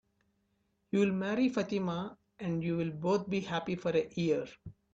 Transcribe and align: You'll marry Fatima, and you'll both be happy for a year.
You'll 0.89 1.11
marry 1.13 1.47
Fatima, 1.49 2.17
and 2.39 2.63
you'll 2.63 2.89
both 2.89 3.29
be 3.29 3.41
happy 3.41 3.75
for 3.75 3.91
a 3.95 4.09
year. 4.15 4.47